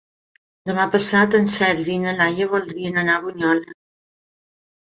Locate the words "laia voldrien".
2.23-2.99